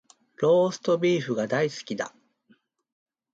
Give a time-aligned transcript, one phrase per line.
[0.37, 2.11] ローストビーフが大好きだ